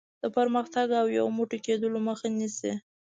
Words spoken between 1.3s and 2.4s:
موټی کېدلو مخه